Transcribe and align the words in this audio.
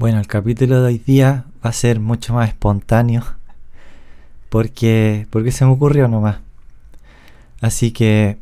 Bueno, 0.00 0.18
el 0.18 0.26
capítulo 0.26 0.80
de 0.80 0.86
hoy 0.86 0.98
día 0.98 1.44
va 1.62 1.68
a 1.68 1.74
ser 1.74 2.00
mucho 2.00 2.32
más 2.32 2.48
espontáneo 2.48 3.22
porque, 4.48 5.26
porque 5.28 5.52
se 5.52 5.66
me 5.66 5.72
ocurrió 5.72 6.08
nomás. 6.08 6.38
Así 7.60 7.90
que 7.90 8.38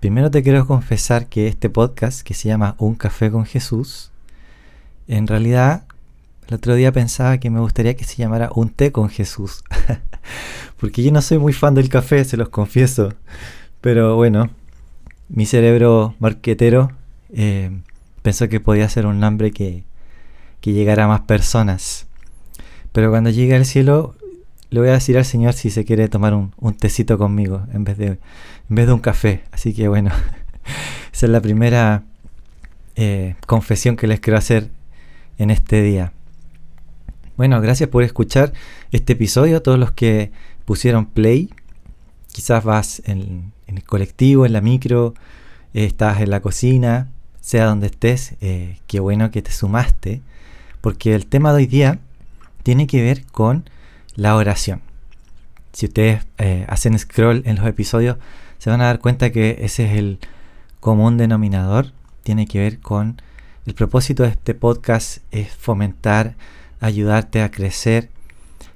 primero 0.00 0.30
te 0.30 0.42
quiero 0.42 0.66
confesar 0.66 1.28
que 1.28 1.46
este 1.48 1.70
podcast 1.70 2.20
que 2.20 2.34
se 2.34 2.48
llama 2.48 2.74
Un 2.76 2.94
café 2.94 3.30
con 3.30 3.46
Jesús, 3.46 4.10
en 5.08 5.26
realidad 5.26 5.84
el 6.46 6.56
otro 6.56 6.74
día 6.74 6.92
pensaba 6.92 7.38
que 7.38 7.48
me 7.48 7.60
gustaría 7.60 7.96
que 7.96 8.04
se 8.04 8.16
llamara 8.16 8.50
Un 8.54 8.68
té 8.68 8.92
con 8.92 9.08
Jesús. 9.08 9.64
porque 10.76 11.02
yo 11.02 11.10
no 11.10 11.22
soy 11.22 11.38
muy 11.38 11.54
fan 11.54 11.72
del 11.72 11.88
café, 11.88 12.22
se 12.26 12.36
los 12.36 12.50
confieso. 12.50 13.14
Pero 13.80 14.16
bueno, 14.16 14.50
mi 15.30 15.46
cerebro 15.46 16.14
marquetero 16.18 16.92
eh, 17.32 17.70
pensó 18.20 18.50
que 18.50 18.60
podía 18.60 18.90
ser 18.90 19.06
un 19.06 19.20
nombre 19.20 19.52
que 19.52 19.86
que 20.66 20.72
llegara 20.72 21.04
a 21.04 21.06
más 21.06 21.20
personas. 21.20 22.08
Pero 22.90 23.10
cuando 23.10 23.30
llegue 23.30 23.54
al 23.54 23.64
cielo, 23.64 24.16
le 24.70 24.80
voy 24.80 24.88
a 24.88 24.94
decir 24.94 25.16
al 25.16 25.24
Señor 25.24 25.52
si 25.52 25.70
se 25.70 25.84
quiere 25.84 26.08
tomar 26.08 26.34
un, 26.34 26.74
tecito 26.74 27.18
conmigo 27.18 27.64
en 27.72 27.84
vez, 27.84 27.96
de, 27.96 28.06
en 28.06 28.18
vez 28.74 28.88
de 28.88 28.92
un 28.92 28.98
café. 28.98 29.44
Así 29.52 29.72
que 29.72 29.86
bueno, 29.86 30.10
esa 31.12 31.26
es 31.26 31.30
la 31.30 31.40
primera 31.40 32.02
eh, 32.96 33.36
confesión 33.46 33.94
que 33.94 34.08
les 34.08 34.18
quiero 34.18 34.38
hacer 34.38 34.68
en 35.38 35.52
este 35.52 35.82
día. 35.82 36.12
Bueno, 37.36 37.60
gracias 37.60 37.88
por 37.88 38.02
escuchar 38.02 38.52
este 38.90 39.12
episodio. 39.12 39.62
Todos 39.62 39.78
los 39.78 39.92
que 39.92 40.32
pusieron 40.64 41.06
play, 41.06 41.48
quizás 42.32 42.64
vas 42.64 43.02
en, 43.04 43.52
el 43.68 43.84
colectivo, 43.84 44.44
en 44.44 44.52
la 44.52 44.62
micro, 44.62 45.14
estás 45.74 46.20
en 46.22 46.30
la 46.30 46.40
cocina, 46.40 47.12
sea 47.40 47.66
donde 47.66 47.86
estés, 47.86 48.34
eh, 48.40 48.80
qué 48.88 48.98
bueno 48.98 49.30
que 49.30 49.42
te 49.42 49.52
sumaste 49.52 50.22
porque 50.80 51.14
el 51.14 51.26
tema 51.26 51.50
de 51.52 51.56
hoy 51.58 51.66
día 51.66 51.98
tiene 52.62 52.86
que 52.86 53.02
ver 53.02 53.24
con 53.26 53.68
la 54.14 54.36
oración. 54.36 54.82
Si 55.72 55.86
ustedes 55.86 56.26
eh, 56.38 56.64
hacen 56.68 56.98
scroll 56.98 57.42
en 57.44 57.56
los 57.56 57.66
episodios, 57.66 58.16
se 58.58 58.70
van 58.70 58.80
a 58.80 58.86
dar 58.86 58.98
cuenta 58.98 59.30
que 59.30 59.58
ese 59.60 59.84
es 59.84 59.98
el 59.98 60.18
común 60.80 61.18
denominador. 61.18 61.92
Tiene 62.22 62.46
que 62.46 62.58
ver 62.58 62.80
con 62.80 63.20
el 63.66 63.74
propósito 63.74 64.22
de 64.22 64.30
este 64.30 64.54
podcast 64.54 65.18
es 65.32 65.52
fomentar, 65.52 66.36
ayudarte 66.80 67.42
a 67.42 67.50
crecer 67.50 68.10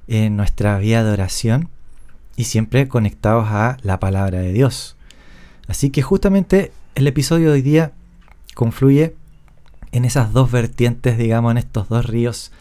en 0.07 0.35
nuestra 0.35 0.77
vida 0.79 1.03
de 1.03 1.11
oración 1.11 1.69
y 2.35 2.43
siempre 2.43 2.89
conectados 2.89 3.47
a 3.47 3.77
la 3.83 3.99
palabra 3.99 4.39
de 4.39 4.51
Dios. 4.51 4.97
Así 5.67 5.89
que 5.91 6.01
justamente 6.01 6.73
el 6.95 7.07
episodio 7.07 7.47
de 7.47 7.53
hoy 7.53 7.61
día 7.61 7.93
confluye 8.53 9.15
en 9.91 10.05
esas 10.05 10.33
dos 10.33 10.51
vertientes, 10.51 11.17
digamos, 11.17 11.51
en 11.51 11.57
estos 11.57 11.89
dos 11.89 12.05
ríos, 12.05 12.51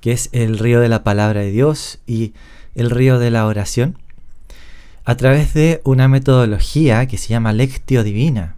que 0.00 0.12
es 0.12 0.28
el 0.32 0.58
río 0.58 0.80
de 0.80 0.88
la 0.88 1.04
palabra 1.04 1.40
de 1.40 1.50
Dios 1.50 2.00
y 2.06 2.32
el 2.74 2.90
río 2.90 3.18
de 3.18 3.30
la 3.30 3.46
oración, 3.46 3.98
a 5.04 5.16
través 5.16 5.54
de 5.54 5.80
una 5.84 6.08
metodología 6.08 7.06
que 7.06 7.18
se 7.18 7.28
llama 7.28 7.52
Lectio 7.52 8.04
Divina. 8.04 8.56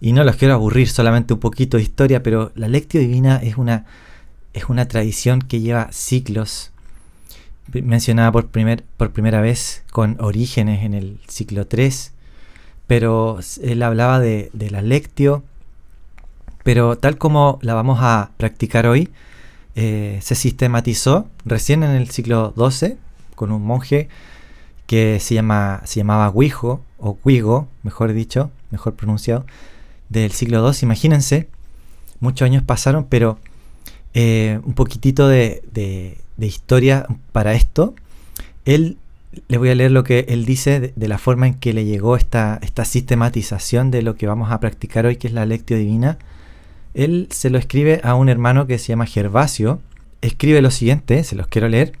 Y 0.00 0.12
no 0.12 0.24
los 0.24 0.36
quiero 0.36 0.54
aburrir 0.54 0.88
solamente 0.88 1.34
un 1.34 1.40
poquito 1.40 1.76
de 1.76 1.82
historia, 1.82 2.22
pero 2.22 2.52
la 2.54 2.68
Lectio 2.68 3.00
Divina 3.00 3.36
es 3.36 3.56
una, 3.56 3.86
es 4.52 4.68
una 4.68 4.86
tradición 4.88 5.40
que 5.40 5.60
lleva 5.60 5.88
siglos, 5.92 6.70
mencionada 7.72 8.30
por, 8.30 8.48
primer, 8.48 8.84
por 8.96 9.10
primera 9.10 9.40
vez 9.40 9.82
con 9.90 10.16
Orígenes 10.20 10.84
en 10.84 10.94
el 10.94 11.18
siglo 11.28 11.66
III, 11.70 11.90
pero 12.86 13.40
él 13.62 13.82
hablaba 13.82 14.20
de, 14.20 14.50
de 14.52 14.70
la 14.70 14.82
Lectio, 14.82 15.42
pero 16.66 16.98
tal 16.98 17.16
como 17.16 17.60
la 17.62 17.74
vamos 17.74 18.00
a 18.02 18.30
practicar 18.38 18.88
hoy, 18.88 19.08
eh, 19.76 20.18
se 20.20 20.34
sistematizó 20.34 21.28
recién 21.44 21.84
en 21.84 21.92
el 21.92 22.10
siglo 22.10 22.52
XII 22.56 22.96
con 23.36 23.52
un 23.52 23.62
monje 23.64 24.08
que 24.88 25.20
se, 25.20 25.36
llama, 25.36 25.82
se 25.84 26.00
llamaba 26.00 26.32
Guijo, 26.34 26.82
o 26.98 27.18
Guigo, 27.24 27.68
mejor 27.84 28.12
dicho, 28.12 28.50
mejor 28.72 28.94
pronunciado, 28.94 29.46
del 30.08 30.32
siglo 30.32 30.68
II. 30.68 30.76
Imagínense, 30.82 31.46
muchos 32.18 32.44
años 32.44 32.64
pasaron, 32.64 33.04
pero 33.04 33.38
eh, 34.14 34.58
un 34.64 34.74
poquitito 34.74 35.28
de, 35.28 36.18
historia 36.36 37.06
para 37.30 37.54
esto. 37.54 37.94
Él, 38.64 38.96
le 39.46 39.58
voy 39.58 39.70
a 39.70 39.76
leer 39.76 39.92
lo 39.92 40.02
que 40.02 40.26
él 40.30 40.44
dice 40.44 40.92
de, 40.96 41.08
la 41.08 41.18
forma 41.18 41.46
en 41.46 41.54
que 41.54 41.72
le 41.72 41.84
llegó 41.84 42.16
esta, 42.16 42.58
esta 42.60 42.84
sistematización 42.84 43.92
de 43.92 44.02
lo 44.02 44.16
que 44.16 44.26
vamos 44.26 44.50
a 44.50 44.58
practicar 44.58 45.06
hoy, 45.06 45.14
que 45.14 45.28
es 45.28 45.32
la 45.32 45.46
lectio 45.46 45.76
divina 45.76 46.18
él 46.96 47.28
se 47.30 47.50
lo 47.50 47.58
escribe 47.58 48.00
a 48.04 48.14
un 48.14 48.30
hermano 48.30 48.66
que 48.66 48.78
se 48.78 48.88
llama 48.88 49.04
Gervasio. 49.04 49.80
Escribe 50.22 50.62
lo 50.62 50.70
siguiente, 50.70 51.22
se 51.24 51.36
los 51.36 51.46
quiero 51.46 51.68
leer. 51.68 51.92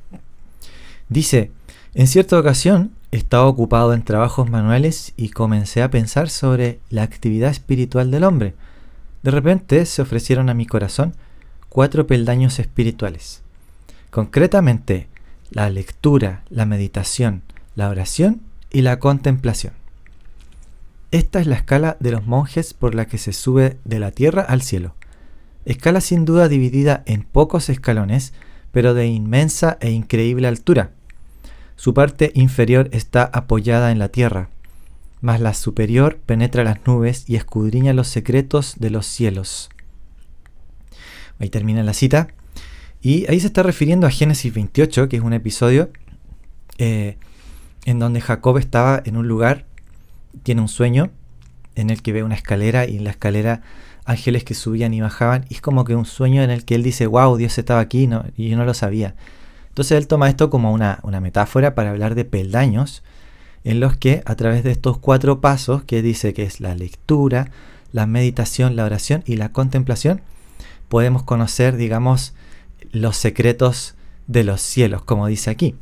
Dice, 1.10 1.50
en 1.94 2.06
cierta 2.06 2.38
ocasión 2.38 2.92
estaba 3.12 3.44
ocupado 3.44 3.92
en 3.92 4.02
trabajos 4.02 4.48
manuales 4.48 5.12
y 5.18 5.28
comencé 5.28 5.82
a 5.82 5.90
pensar 5.90 6.30
sobre 6.30 6.80
la 6.88 7.02
actividad 7.02 7.50
espiritual 7.50 8.10
del 8.10 8.24
hombre. 8.24 8.54
De 9.22 9.30
repente 9.30 9.84
se 9.84 10.00
ofrecieron 10.00 10.48
a 10.48 10.54
mi 10.54 10.64
corazón 10.64 11.12
cuatro 11.68 12.06
peldaños 12.06 12.58
espirituales. 12.58 13.42
Concretamente, 14.10 15.08
la 15.50 15.68
lectura, 15.68 16.42
la 16.48 16.64
meditación, 16.64 17.42
la 17.74 17.90
oración 17.90 18.40
y 18.72 18.80
la 18.80 18.98
contemplación. 18.98 19.74
Esta 21.12 21.40
es 21.40 21.46
la 21.46 21.54
escala 21.54 21.96
de 22.00 22.10
los 22.10 22.26
monjes 22.26 22.74
por 22.74 22.94
la 22.94 23.06
que 23.06 23.18
se 23.18 23.32
sube 23.32 23.78
de 23.84 23.98
la 23.98 24.10
tierra 24.10 24.42
al 24.42 24.62
cielo. 24.62 24.94
Escala 25.64 26.00
sin 26.00 26.24
duda 26.24 26.48
dividida 26.48 27.02
en 27.06 27.22
pocos 27.22 27.68
escalones, 27.68 28.32
pero 28.72 28.94
de 28.94 29.06
inmensa 29.06 29.78
e 29.80 29.90
increíble 29.90 30.48
altura. 30.48 30.90
Su 31.76 31.94
parte 31.94 32.32
inferior 32.34 32.88
está 32.92 33.24
apoyada 33.24 33.92
en 33.92 33.98
la 33.98 34.08
tierra, 34.08 34.48
mas 35.20 35.40
la 35.40 35.54
superior 35.54 36.18
penetra 36.18 36.64
las 36.64 36.86
nubes 36.86 37.24
y 37.28 37.36
escudriña 37.36 37.92
los 37.92 38.08
secretos 38.08 38.76
de 38.78 38.90
los 38.90 39.06
cielos. 39.06 39.70
Ahí 41.38 41.50
termina 41.50 41.82
la 41.82 41.92
cita. 41.92 42.28
Y 43.02 43.30
ahí 43.30 43.38
se 43.40 43.48
está 43.48 43.62
refiriendo 43.62 44.06
a 44.06 44.10
Génesis 44.10 44.52
28, 44.52 45.08
que 45.08 45.16
es 45.16 45.22
un 45.22 45.32
episodio 45.32 45.90
eh, 46.78 47.16
en 47.84 47.98
donde 47.98 48.20
Jacob 48.20 48.58
estaba 48.58 49.02
en 49.04 49.16
un 49.16 49.28
lugar 49.28 49.66
tiene 50.42 50.60
un 50.60 50.68
sueño 50.68 51.10
en 51.74 51.90
el 51.90 52.02
que 52.02 52.12
ve 52.12 52.22
una 52.22 52.34
escalera 52.34 52.86
y 52.86 52.96
en 52.96 53.04
la 53.04 53.10
escalera 53.10 53.62
ángeles 54.04 54.44
que 54.44 54.54
subían 54.54 54.94
y 54.94 55.00
bajaban. 55.00 55.44
Y 55.48 55.54
es 55.54 55.60
como 55.60 55.84
que 55.84 55.94
un 55.94 56.06
sueño 56.06 56.42
en 56.42 56.50
el 56.50 56.64
que 56.64 56.74
él 56.74 56.82
dice, 56.82 57.06
wow, 57.06 57.36
Dios 57.36 57.58
estaba 57.58 57.80
aquí 57.80 58.08
y 58.36 58.48
yo 58.48 58.56
no 58.56 58.64
lo 58.64 58.74
sabía. 58.74 59.14
Entonces 59.68 59.98
él 59.98 60.06
toma 60.06 60.28
esto 60.28 60.48
como 60.48 60.72
una, 60.72 61.00
una 61.02 61.20
metáfora 61.20 61.74
para 61.74 61.90
hablar 61.90 62.14
de 62.14 62.24
peldaños 62.24 63.02
en 63.64 63.80
los 63.80 63.96
que 63.96 64.22
a 64.24 64.36
través 64.36 64.64
de 64.64 64.70
estos 64.70 64.98
cuatro 64.98 65.40
pasos, 65.40 65.82
que 65.82 66.00
dice 66.00 66.32
que 66.32 66.44
es 66.44 66.60
la 66.60 66.74
lectura, 66.74 67.50
la 67.92 68.06
meditación, 68.06 68.76
la 68.76 68.84
oración 68.84 69.22
y 69.26 69.36
la 69.36 69.50
contemplación, 69.50 70.22
podemos 70.88 71.24
conocer, 71.24 71.76
digamos, 71.76 72.32
los 72.92 73.16
secretos 73.16 73.96
de 74.28 74.44
los 74.44 74.60
cielos, 74.60 75.02
como 75.02 75.26
dice 75.26 75.50
aquí. 75.50 75.74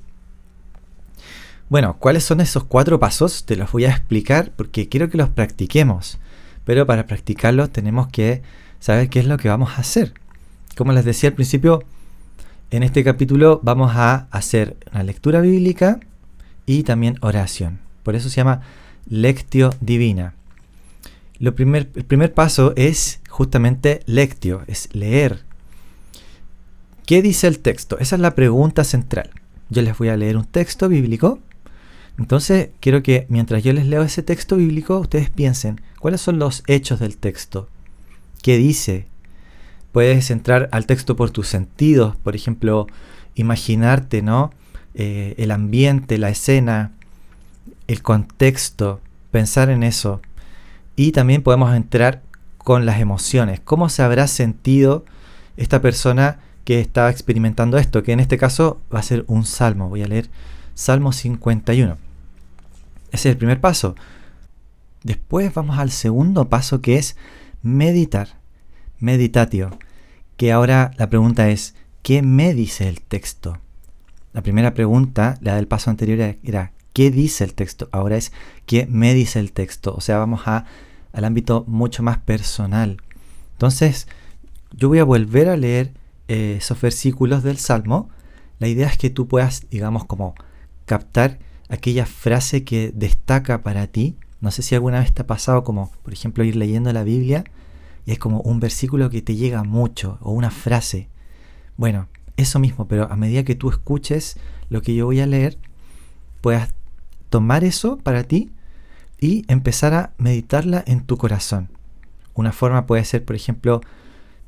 Bueno, 1.71 1.97
¿cuáles 1.99 2.25
son 2.25 2.41
esos 2.41 2.65
cuatro 2.65 3.01
pasos? 3.01 3.45
Te 3.47 3.57
los 3.57 3.73
voy 3.73 3.87
a 3.87 3.91
explicar 3.91 4.53
porque 4.55 4.89
quiero 4.89 5.09
que 5.09 5.17
los 5.17 5.31
practiquemos. 5.31 6.19
Pero 6.65 6.87
para 6.87 7.07
practicarlos 7.07 7.71
tenemos 7.71 8.09
que 8.09 8.43
saber 8.81 9.09
qué 9.09 9.21
es 9.21 9.27
lo 9.27 9.39
que 9.39 9.49
vamos 9.49 9.71
a 9.73 9.81
hacer. 9.81 10.13
Como 10.77 10.93
les 10.93 11.05
decía 11.05 11.31
al 11.31 11.35
principio, 11.35 11.83
en 12.71 12.83
este 12.83 13.03
capítulo 13.03 13.61
vamos 13.63 13.93
a 13.95 14.29
hacer 14.31 14.77
una 14.93 15.03
lectura 15.05 15.41
bíblica 15.41 16.01
y 16.67 16.83
también 16.83 17.17
oración. 17.23 17.81
Por 18.03 18.15
eso 18.15 18.29
se 18.29 18.37
llama 18.37 18.61
lectio 19.09 19.71
divina. 19.81 20.35
Lo 21.39 21.55
primer, 21.55 21.91
el 21.95 22.05
primer 22.05 22.35
paso 22.35 22.75
es 22.77 23.21
justamente 23.29 24.01
lectio, 24.05 24.63
es 24.67 24.89
leer. 24.93 25.45
¿Qué 27.07 27.23
dice 27.23 27.47
el 27.47 27.59
texto? 27.59 27.99
Esa 27.99 28.17
es 28.17 28.21
la 28.21 28.35
pregunta 28.35 28.85
central. 28.85 29.31
Yo 29.71 29.81
les 29.83 29.97
voy 29.97 30.09
a 30.09 30.17
leer 30.17 30.37
un 30.37 30.45
texto 30.45 30.89
bíblico 30.89 31.41
entonces, 32.19 32.71
quiero 32.81 33.03
que 33.03 33.27
mientras 33.29 33.63
yo 33.63 33.73
les 33.73 33.87
leo 33.87 34.03
ese 34.03 34.23
texto 34.23 34.57
bíblico, 34.57 34.99
ustedes 34.99 35.31
piensen, 35.31 35.81
¿cuáles 35.99 36.21
son 36.21 36.39
los 36.39 36.63
hechos 36.67 37.01
del 37.01 37.17
texto? 37.17 37.69
¿Qué 38.43 38.57
dice? 38.57 39.07
Puedes 39.91 40.31
entrar 40.31 40.69
al 40.73 40.87
texto 40.87 41.17
por 41.17 41.31
tus 41.31 41.49
sentidos, 41.49 42.17
por 42.17 42.37
ejemplo, 42.37 42.87
imaginarte, 43.35 44.23
¿no? 44.23 44.53
Eh, 44.95 45.35
el 45.39 45.51
ambiente, 45.51 46.19
la 46.19 46.31
escena, 46.31 46.93
el 47.89 48.03
contexto, 48.03 49.01
pensar 49.33 49.71
en 49.71 49.83
eso. 49.83 50.21
Y 50.95 51.11
también 51.13 51.43
podemos 51.43 51.75
entrar 51.75 52.23
con 52.59 52.87
las 52.87 53.01
emociones. 53.01 53.61
¿Cómo 53.61 53.89
se 53.89 54.03
habrá 54.03 54.29
sentido 54.29 55.05
esta 55.57 55.81
persona 55.81 56.39
que 56.65 56.81
estaba 56.81 57.11
experimentando 57.11 57.77
esto? 57.77 58.05
Que 58.05 58.13
en 58.13 58.21
este 58.21 58.39
caso 58.39 58.81
va 58.95 59.01
a 59.01 59.03
ser 59.03 59.25
un 59.27 59.45
salmo. 59.45 59.89
Voy 59.89 60.03
a 60.03 60.07
leer 60.07 60.31
Salmo 60.75 61.13
51. 61.13 61.97
Ese 63.13 63.29
es 63.29 63.33
el 63.33 63.37
primer 63.37 63.61
paso. 63.61 63.95
Después 65.05 65.53
vamos 65.55 65.79
al 65.79 65.91
segundo 65.91 66.49
paso 66.49 66.81
que 66.81 66.97
es 66.97 67.17
meditar. 67.63 68.41
Meditatio. 68.99 69.79
que 70.37 70.51
ahora 70.51 70.91
la 70.99 71.09
pregunta 71.11 71.49
es, 71.49 71.77
¿qué 72.03 72.23
me 72.23 72.55
dice 72.55 72.89
el 72.89 73.01
texto? 73.01 73.59
La 74.33 74.43
primera 74.43 74.75
pregunta, 74.75 75.39
la 75.41 75.55
del 75.55 75.69
paso 75.69 75.91
anterior, 75.91 76.37
era 76.43 76.73
¿qué 76.93 77.13
dice 77.13 77.45
el 77.45 77.55
texto? 77.55 77.89
Ahora 77.93 78.17
es 78.17 78.33
¿qué 78.67 78.87
me 78.91 79.15
dice 79.15 79.39
el 79.39 79.53
texto? 79.53 79.95
O 79.95 80.01
sea, 80.01 80.19
vamos 80.19 80.43
a, 80.47 80.65
al 81.13 81.25
ámbito 81.25 81.65
mucho 81.69 82.03
más 82.03 82.19
personal. 82.19 82.97
Entonces, 83.53 84.09
yo 84.73 84.89
voy 84.89 84.99
a 84.99 85.05
volver 85.05 85.49
a 85.49 85.57
leer 85.57 85.93
eh, 86.27 86.57
esos 86.59 86.81
versículos 86.81 87.45
del 87.45 87.59
Salmo. 87.59 88.09
La 88.59 88.67
idea 88.67 88.89
es 88.89 88.99
que 88.99 89.11
tú 89.11 89.29
puedas, 89.29 89.69
digamos, 89.71 90.05
como 90.05 90.35
captar 90.87 91.39
aquella 91.69 92.07
frase 92.07 92.65
que 92.65 92.93
destaca 92.95 93.63
para 93.63 93.87
ti. 93.87 94.17
No 94.41 94.51
sé 94.51 94.63
si 94.63 94.75
alguna 94.75 95.01
vez 95.01 95.13
te 95.13 95.23
ha 95.23 95.27
pasado 95.27 95.65
como, 95.65 95.91
por 96.03 96.13
ejemplo, 96.13 96.45
ir 96.45 96.57
leyendo 96.57 96.93
la 96.93 97.05
Biblia 97.05 97.45
y 98.07 98.13
es 98.13 98.19
como 98.19 98.41
un 98.41 98.61
versículo 98.61 99.11
que 99.11 99.23
te 99.23 99.37
llega 99.37 99.65
mucho 99.65 100.19
o 100.21 100.33
una 100.33 100.51
frase. 100.51 101.09
Bueno, 101.77 102.09
eso 102.37 102.59
mismo, 102.59 102.87
pero 102.87 103.11
a 103.11 103.17
medida 103.17 103.45
que 103.45 103.55
tú 103.55 103.71
escuches 103.71 104.37
lo 104.69 104.83
que 104.83 104.95
yo 104.95 105.07
voy 105.07 105.21
a 105.21 105.27
leer, 105.27 105.59
puedas 106.41 106.75
tomar 107.31 107.65
eso 107.65 107.99
para 107.99 108.25
ti 108.25 108.51
y 109.21 109.45
empezar 109.49 109.95
a 109.95 110.13
meditarla 110.19 110.85
en 110.87 111.05
tu 111.05 111.17
corazón. 111.17 111.71
Una 112.35 112.53
forma 112.53 112.87
puede 112.87 113.05
ser, 113.05 113.25
por 113.25 113.37
ejemplo, 113.37 113.81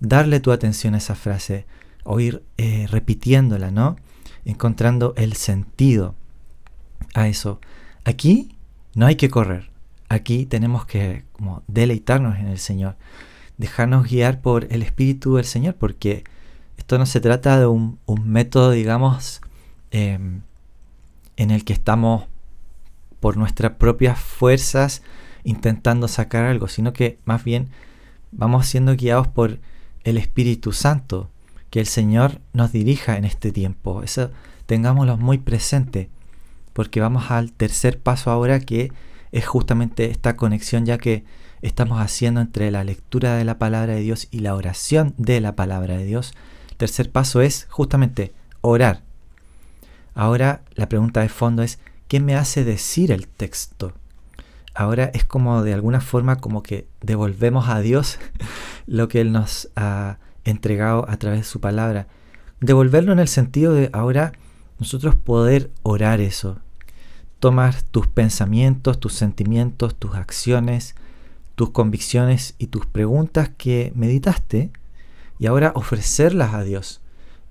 darle 0.00 0.40
tu 0.40 0.52
atención 0.52 0.94
a 0.94 0.98
esa 0.98 1.14
frase 1.14 1.66
o 2.04 2.20
ir 2.20 2.42
eh, 2.58 2.86
repitiéndola, 2.90 3.70
¿no? 3.70 3.96
Encontrando 4.44 5.14
el 5.16 5.32
sentido 5.34 6.14
a 7.16 7.28
eso. 7.28 7.60
Aquí 8.04 8.54
no 8.94 9.06
hay 9.06 9.16
que 9.16 9.30
correr. 9.30 9.70
Aquí 10.08 10.46
tenemos 10.46 10.86
que 10.86 11.24
como 11.32 11.62
deleitarnos 11.66 12.38
en 12.38 12.48
el 12.48 12.58
Señor. 12.58 12.96
Dejarnos 13.56 14.08
guiar 14.08 14.40
por 14.40 14.70
el 14.70 14.82
Espíritu 14.82 15.36
del 15.36 15.46
Señor, 15.46 15.74
porque 15.76 16.24
esto 16.76 16.98
no 16.98 17.06
se 17.06 17.20
trata 17.20 17.58
de 17.58 17.66
un, 17.66 17.98
método, 18.24 18.70
digamos, 18.70 19.40
em, 19.90 20.42
en 21.36 21.50
el 21.50 21.64
que 21.64 21.72
estamos 21.72 22.26
por 23.18 23.36
nuestras 23.36 23.72
propias 23.72 24.20
fuerzas 24.20 25.02
intentando 25.42 26.06
sacar 26.06 26.44
algo, 26.44 26.68
sino 26.68 26.92
que 26.92 27.18
más 27.24 27.42
bien 27.44 27.68
vamos 28.30 28.66
siendo 28.66 28.94
guiados 28.94 29.26
por 29.26 29.58
el 30.04 30.18
Espíritu 30.18 30.72
Santo, 30.72 31.30
que 31.70 31.80
el 31.80 31.86
Señor 31.86 32.40
nos 32.52 32.72
dirija 32.72 33.16
en 33.16 33.24
este 33.24 33.52
tiempo. 33.52 34.02
Eso 34.02 34.30
tengámoslo 34.66 35.16
muy 35.16 35.38
presente, 35.38 36.10
porque 36.76 37.00
vamos 37.00 37.30
al 37.30 37.52
tercer 37.52 37.98
paso 37.98 38.30
ahora 38.30 38.60
que 38.60 38.92
es 39.32 39.46
justamente 39.46 40.10
esta 40.10 40.36
conexión 40.36 40.84
ya 40.84 40.98
que 40.98 41.24
estamos 41.62 41.98
haciendo 42.00 42.42
entre 42.42 42.70
la 42.70 42.84
lectura 42.84 43.34
de 43.36 43.46
la 43.46 43.56
palabra 43.56 43.94
de 43.94 44.00
Dios 44.00 44.28
y 44.30 44.40
la 44.40 44.54
oración 44.54 45.14
de 45.16 45.40
la 45.40 45.56
palabra 45.56 45.96
de 45.96 46.04
Dios 46.04 46.34
tercer 46.76 47.10
paso 47.10 47.40
es 47.40 47.66
justamente 47.70 48.34
orar. 48.60 49.00
Ahora 50.14 50.60
la 50.74 50.86
pregunta 50.90 51.22
de 51.22 51.30
fondo 51.30 51.62
es, 51.62 51.78
¿qué 52.08 52.20
me 52.20 52.36
hace 52.36 52.62
decir 52.62 53.10
el 53.10 53.26
texto? 53.26 53.94
Ahora 54.74 55.10
es 55.14 55.24
como 55.24 55.62
de 55.62 55.72
alguna 55.72 56.02
forma 56.02 56.36
como 56.36 56.62
que 56.62 56.86
devolvemos 57.00 57.70
a 57.70 57.80
Dios 57.80 58.18
lo 58.86 59.08
que 59.08 59.22
Él 59.22 59.32
nos 59.32 59.70
ha 59.76 60.18
entregado 60.44 61.08
a 61.08 61.16
través 61.16 61.40
de 61.40 61.44
su 61.44 61.58
palabra. 61.58 62.06
Devolverlo 62.60 63.14
en 63.14 63.18
el 63.18 63.28
sentido 63.28 63.72
de 63.72 63.88
ahora 63.94 64.32
nosotros 64.78 65.14
poder 65.14 65.70
orar 65.82 66.20
eso. 66.20 66.60
Tomar 67.40 67.82
tus 67.82 68.06
pensamientos, 68.06 68.98
tus 68.98 69.14
sentimientos, 69.14 69.94
tus 69.94 70.14
acciones, 70.14 70.94
tus 71.54 71.70
convicciones 71.70 72.54
y 72.58 72.68
tus 72.68 72.86
preguntas 72.86 73.50
que 73.56 73.92
meditaste 73.94 74.70
y 75.38 75.46
ahora 75.46 75.72
ofrecerlas 75.74 76.54
a 76.54 76.62
Dios 76.62 77.00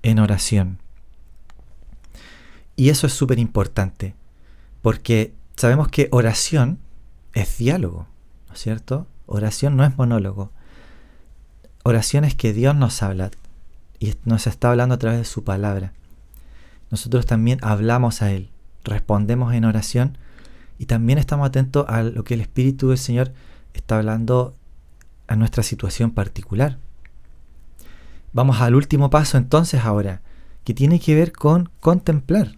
en 0.02 0.18
oración. 0.18 0.78
Y 2.76 2.90
eso 2.90 3.06
es 3.06 3.12
súper 3.12 3.38
importante, 3.38 4.14
porque 4.82 5.34
sabemos 5.56 5.88
que 5.88 6.08
oración 6.12 6.78
es 7.32 7.58
diálogo, 7.58 8.06
¿no 8.48 8.54
es 8.54 8.60
cierto? 8.60 9.06
Oración 9.26 9.76
no 9.76 9.84
es 9.84 9.96
monólogo. 9.96 10.52
Oración 11.82 12.24
es 12.24 12.34
que 12.34 12.52
Dios 12.52 12.74
nos 12.74 13.02
habla 13.02 13.30
y 13.98 14.14
nos 14.24 14.46
está 14.46 14.70
hablando 14.70 14.94
a 14.94 14.98
través 14.98 15.18
de 15.18 15.24
su 15.24 15.42
palabra. 15.42 15.92
Nosotros 16.90 17.26
también 17.26 17.58
hablamos 17.62 18.22
a 18.22 18.30
Él, 18.32 18.50
respondemos 18.86 19.54
en 19.54 19.64
oración 19.64 20.18
y 20.78 20.86
también 20.86 21.18
estamos 21.18 21.46
atentos 21.46 21.86
a 21.88 22.02
lo 22.02 22.24
que 22.24 22.34
el 22.34 22.40
Espíritu 22.40 22.88
del 22.88 22.98
Señor 22.98 23.32
está 23.74 23.98
hablando 23.98 24.54
a 25.26 25.36
nuestra 25.36 25.62
situación 25.62 26.10
particular. 26.10 26.78
Vamos 28.32 28.60
al 28.60 28.74
último 28.74 29.10
paso 29.10 29.38
entonces 29.38 29.84
ahora, 29.84 30.20
que 30.64 30.74
tiene 30.74 31.00
que 31.00 31.14
ver 31.14 31.32
con 31.32 31.70
contemplar. 31.80 32.54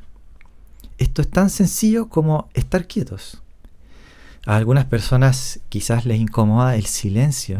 Esto 0.98 1.22
es 1.22 1.30
tan 1.30 1.50
sencillo 1.50 2.08
como 2.08 2.48
estar 2.54 2.86
quietos. 2.86 3.42
A 4.46 4.56
algunas 4.56 4.86
personas 4.86 5.60
quizás 5.68 6.04
les 6.06 6.18
incomoda 6.18 6.76
el 6.76 6.86
silencio, 6.86 7.58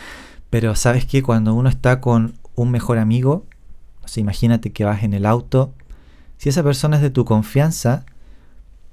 pero 0.50 0.74
sabes 0.74 1.04
que 1.04 1.22
cuando 1.22 1.54
uno 1.54 1.68
está 1.68 2.00
con 2.00 2.34
un 2.54 2.70
mejor 2.70 2.98
amigo, 2.98 3.44
imagínate 4.18 4.72
que 4.72 4.84
vas 4.84 5.02
en 5.02 5.14
el 5.14 5.26
auto, 5.26 5.72
si 6.40 6.48
esa 6.48 6.62
persona 6.62 6.96
es 6.96 7.02
de 7.02 7.10
tu 7.10 7.26
confianza, 7.26 8.06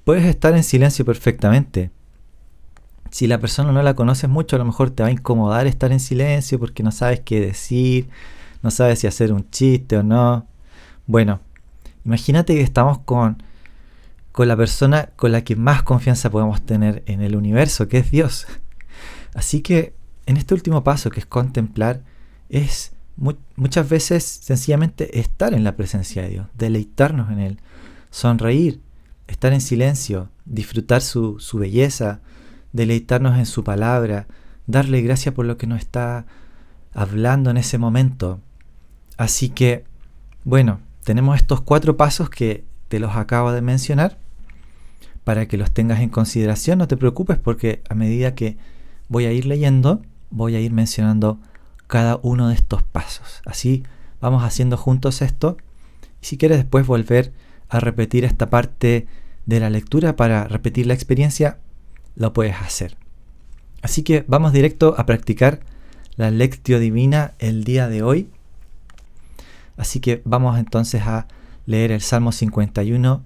puedes 0.04 0.26
estar 0.26 0.54
en 0.54 0.66
silencio 0.66 1.06
perfectamente. 1.06 1.92
Si 3.10 3.26
la 3.26 3.40
persona 3.40 3.72
no 3.72 3.82
la 3.84 3.94
conoces 3.94 4.30
mucho, 4.30 4.58
a 4.58 4.60
lo 4.60 4.66
mejor 4.66 4.90
te 4.90 5.02
va 5.02 5.08
a 5.08 5.14
incomodar 5.14 5.66
estar 5.66 5.94
en 5.94 6.02
silencio 6.02 6.60
porque 6.60 6.84
no 6.84 6.92
sabes 6.92 7.22
qué 7.22 7.40
decir, 7.40 8.10
no 8.64 8.70
sabes 8.70 9.00
si 9.00 9.08
hacer 9.08 9.32
un 9.32 9.50
chiste 9.50 9.96
o 9.96 10.04
no. 10.04 10.46
Bueno, 11.06 11.40
imagínate 12.04 12.54
que 12.54 12.64
estamos 12.64 12.98
con, 13.00 13.42
con 14.34 14.50
la 14.50 14.58
persona 14.58 15.12
con 15.16 15.32
la 15.32 15.46
que 15.46 15.56
más 15.56 15.84
confianza 15.84 16.30
podemos 16.30 16.66
tener 16.66 17.02
en 17.06 17.22
el 17.22 17.34
universo, 17.34 17.88
que 17.88 18.00
es 18.00 18.12
Dios. 18.12 18.46
Así 19.34 19.62
que 19.62 19.94
en 20.26 20.36
este 20.36 20.54
último 20.54 20.84
paso, 20.84 21.10
que 21.12 21.22
es 21.22 21.26
contemplar, 21.26 22.02
es 22.50 22.92
muchas 23.18 23.90
veces 23.90 24.24
sencillamente 24.24 25.20
estar 25.20 25.54
en 25.54 25.64
la 25.64 25.76
presencia 25.76 26.22
de 26.22 26.30
Dios, 26.30 26.48
deleitarnos 26.58 27.32
en 27.32 27.40
Él, 27.40 27.60
sonreír, 28.12 28.82
estar 29.28 29.54
en 29.54 29.62
silencio, 29.62 30.30
disfrutar 30.46 31.02
su, 31.02 31.40
su 31.40 31.58
belleza, 31.58 32.22
deleitarnos 32.74 33.38
en 33.38 33.46
su 33.46 33.64
palabra, 33.64 34.28
darle 34.68 35.02
gracias 35.02 35.34
por 35.34 35.46
lo 35.46 35.58
que 35.58 35.68
nos 35.68 35.80
está 35.80 36.26
hablando 36.94 37.50
en 37.50 37.58
ese 37.58 37.78
momento. 37.78 38.40
Así 39.18 39.50
que, 39.50 39.84
bueno, 40.44 40.80
tenemos 41.04 41.38
estos 41.38 41.62
cuatro 41.62 41.98
pasos 41.98 42.30
que 42.30 42.66
te 42.88 43.00
los 43.00 43.16
acabo 43.16 43.52
de 43.52 43.62
mencionar 43.62 44.18
para 45.24 45.48
que 45.48 45.58
los 45.58 45.72
tengas 45.72 46.00
en 46.00 46.10
consideración. 46.10 46.78
No 46.80 46.88
te 46.88 46.98
preocupes 46.98 47.38
porque 47.38 47.82
a 47.90 47.96
medida 47.96 48.36
que 48.36 48.58
voy 49.10 49.26
a 49.26 49.32
ir 49.32 49.46
leyendo, 49.46 50.02
voy 50.30 50.56
a 50.56 50.60
ir 50.60 50.72
mencionando 50.72 51.40
cada 51.88 52.20
uno 52.22 52.50
de 52.50 52.56
estos 52.56 52.84
pasos. 52.84 53.42
Así 53.46 53.84
vamos 54.22 54.44
haciendo 54.44 54.78
juntos 54.78 55.22
esto. 55.22 55.58
Y 56.22 56.26
si 56.26 56.38
quieres 56.38 56.58
después 56.58 56.86
volver 56.86 57.34
a 57.70 57.80
repetir 57.80 58.26
esta 58.26 58.50
parte 58.50 59.08
de 59.46 59.60
la 59.60 59.70
lectura 59.70 60.16
para 60.16 60.46
repetir 60.46 60.86
la 60.86 60.94
experiencia, 60.94 61.60
lo 62.16 62.34
puedes 62.34 62.56
hacer. 62.56 62.98
Así 63.82 64.04
que 64.04 64.26
vamos 64.28 64.54
directo 64.54 64.96
a 64.98 65.06
practicar 65.06 65.62
la 66.16 66.32
lectio 66.32 66.80
divina 66.80 67.34
el 67.40 67.64
día 67.64 67.88
de 67.88 68.02
hoy. 68.02 68.30
Así 69.78 70.00
que 70.00 70.22
vamos 70.26 70.58
entonces 70.58 71.04
a 71.04 71.28
leer 71.66 71.92
el 71.92 72.02
Salmo 72.02 72.32
51 72.32 73.24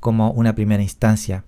como 0.00 0.30
una 0.30 0.54
primera 0.54 0.82
instancia. 0.82 1.44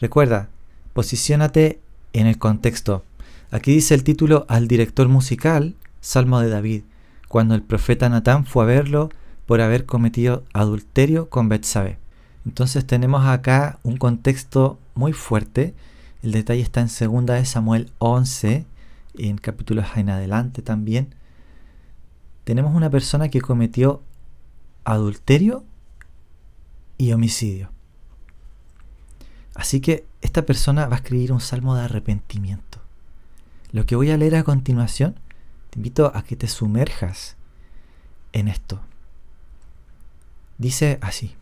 Recuerda, 0.00 0.48
posiciónate 0.92 1.80
en 2.12 2.26
el 2.26 2.38
contexto. 2.38 3.04
Aquí 3.52 3.72
dice 3.72 3.94
el 3.94 4.02
título 4.02 4.46
al 4.48 4.66
director 4.66 5.08
musical, 5.08 5.76
Salmo 6.00 6.40
de 6.40 6.48
David, 6.48 6.82
cuando 7.28 7.54
el 7.54 7.62
profeta 7.62 8.08
Natán 8.08 8.46
fue 8.46 8.64
a 8.64 8.66
verlo 8.66 9.10
por 9.46 9.60
haber 9.60 9.86
cometido 9.86 10.42
adulterio 10.52 11.28
con 11.28 11.48
Betsabé. 11.48 11.98
Entonces 12.44 12.86
tenemos 12.86 13.26
acá 13.26 13.78
un 13.84 13.98
contexto 13.98 14.78
muy 14.94 15.12
fuerte. 15.12 15.74
El 16.22 16.32
detalle 16.32 16.62
está 16.62 16.80
en 16.80 16.88
2 16.88 17.26
de 17.26 17.44
Samuel 17.44 17.92
11, 17.98 18.66
en 19.18 19.38
capítulos 19.38 19.86
en 19.96 20.10
adelante 20.10 20.62
también 20.62 21.14
tenemos 22.44 22.74
una 22.74 22.90
persona 22.90 23.28
que 23.28 23.40
cometió 23.40 24.02
adulterio 24.84 25.64
y 26.98 27.12
homicidio. 27.12 27.70
Así 29.54 29.80
que 29.80 30.06
esta 30.22 30.42
persona 30.42 30.86
va 30.86 30.96
a 30.96 30.98
escribir 30.98 31.32
un 31.32 31.40
salmo 31.40 31.74
de 31.76 31.82
arrepentimiento. 31.82 32.81
Lo 33.72 33.86
que 33.86 33.96
voy 33.96 34.10
a 34.10 34.16
leer 34.16 34.36
a 34.36 34.44
continuación, 34.44 35.16
te 35.70 35.78
invito 35.78 36.12
a 36.14 36.22
que 36.22 36.36
te 36.36 36.46
sumerjas 36.48 37.36
en 38.32 38.48
esto. 38.48 38.80
Dice 40.58 40.98
así. 41.00 41.34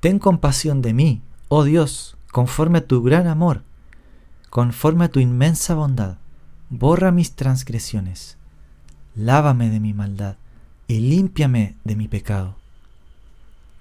Ten 0.00 0.18
compasión 0.18 0.82
de 0.82 0.92
mí, 0.92 1.22
oh 1.48 1.64
Dios, 1.64 2.16
conforme 2.32 2.78
a 2.78 2.86
tu 2.86 3.02
gran 3.02 3.28
amor, 3.28 3.62
conforme 4.50 5.04
a 5.04 5.08
tu 5.08 5.20
inmensa 5.20 5.74
bondad. 5.74 6.18
Borra 6.68 7.12
mis 7.12 7.32
transgresiones 7.32 8.36
lávame 9.14 9.68
de 9.70 9.80
mi 9.80 9.92
maldad 9.92 10.36
y 10.88 11.00
límpiame 11.00 11.76
de 11.84 11.96
mi 11.96 12.08
pecado. 12.08 12.56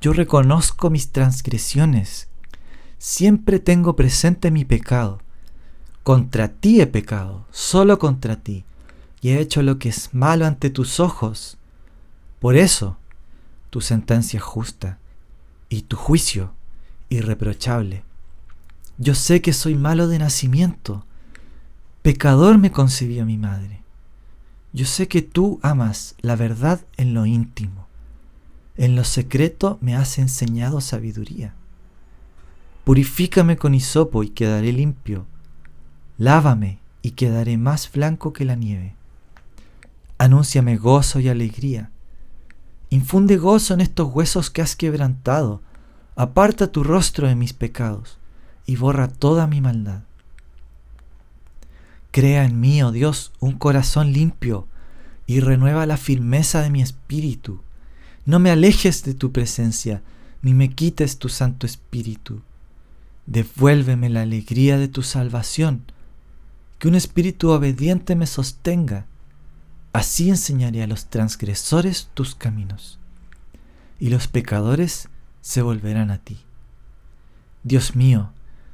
Yo 0.02 0.14
reconozco 0.14 0.90
mis 0.90 1.12
transgresiones, 1.12 2.28
siempre 2.98 3.60
tengo 3.60 3.96
presente 3.96 4.52
mi 4.52 4.66
pecado. 4.66 5.22
Contra 6.04 6.48
ti 6.48 6.82
he 6.82 6.88
pecado, 6.88 7.46
solo 7.52 8.00
contra 8.00 8.36
ti, 8.36 8.64
y 9.22 9.30
he 9.30 9.40
hecho 9.40 9.62
lo 9.62 9.78
que 9.78 9.90
es 9.90 10.14
malo 10.14 10.46
ante 10.46 10.70
tus 10.70 11.00
ojos. 11.00 11.58
Por 12.40 12.56
eso, 12.56 12.98
tu 13.70 13.82
sentencia 13.82 14.38
es 14.38 14.44
justa 14.44 14.98
y 15.70 15.84
tu 15.84 15.96
juicio 15.96 16.54
irreprochable. 17.10 18.04
Yo 18.98 19.16
sé 19.16 19.42
que 19.42 19.54
soy 19.54 19.76
malo 19.76 20.08
de 20.08 20.20
nacimiento, 20.20 21.06
pecador 22.02 22.58
me 22.58 22.72
concibió 22.72 23.26
mi 23.26 23.38
madre. 23.38 23.82
Yo 24.74 24.86
sé 24.86 25.08
que 25.08 25.22
tú 25.22 25.60
amas 25.62 26.16
la 26.22 26.36
verdad 26.36 26.82
en 26.98 27.14
lo 27.14 27.26
íntimo. 27.26 27.88
En 28.78 28.96
lo 28.96 29.04
secreto 29.04 29.78
me 29.82 29.96
has 29.96 30.18
enseñado 30.18 30.82
sabiduría. 30.82 31.54
Purifícame 32.86 33.58
con 33.58 33.76
hisopo 33.76 34.24
y 34.24 34.30
quedaré 34.30 34.72
limpio. 34.72 35.26
Lávame 36.22 36.78
y 37.02 37.12
quedaré 37.12 37.58
más 37.58 37.92
blanco 37.92 38.32
que 38.32 38.46
la 38.46 38.54
nieve. 38.54 38.94
Anúnciame 40.20 40.78
gozo 40.78 41.20
y 41.20 41.30
alegría. 41.30 41.90
Infunde 42.92 43.38
gozo 43.38 43.74
en 43.74 43.82
estos 43.82 44.14
huesos 44.14 44.52
que 44.52 44.62
has 44.62 44.76
quebrantado. 44.76 45.64
Aparta 46.16 46.72
tu 46.72 46.84
rostro 46.84 47.28
de 47.28 47.34
mis 47.34 47.54
pecados 47.54 48.20
y 48.68 48.76
borra 48.76 49.08
toda 49.08 49.48
mi 49.48 49.62
maldad. 49.62 50.04
Crea 52.12 52.46
en 52.46 52.60
mí, 52.60 52.84
oh 52.84 52.92
Dios, 52.92 53.32
un 53.40 53.54
corazón 53.54 54.14
limpio 54.14 54.68
y 55.26 55.40
renueva 55.40 55.88
la 55.88 55.98
firmeza 55.98 56.62
de 56.62 56.70
mi 56.70 56.84
espíritu. 56.84 57.62
No 58.28 58.38
me 58.38 58.52
alejes 58.52 59.04
de 59.04 59.16
tu 59.16 59.32
presencia, 59.32 60.04
ni 60.44 60.54
me 60.54 60.70
quites 60.70 61.18
tu 61.18 61.30
Santo 61.30 61.66
Espíritu. 61.66 62.44
Devuélveme 63.26 64.08
la 64.12 64.22
alegría 64.22 64.78
de 64.78 64.88
tu 64.88 65.02
salvación, 65.02 65.91
que 66.82 66.88
un 66.88 66.96
espíritu 66.96 67.52
obediente 67.52 68.16
me 68.16 68.26
sostenga. 68.26 69.06
Así 69.94 70.32
enseñaré 70.32 70.82
a 70.82 70.88
los 70.88 71.06
transgresores 71.06 72.10
tus 72.16 72.34
caminos, 72.34 72.98
y 74.00 74.10
los 74.10 74.28
pecadores 74.28 75.08
se 75.42 75.62
volverán 75.62 76.10
a 76.10 76.18
ti. 76.18 76.40
Dios 77.62 77.96
mío, 77.96 78.32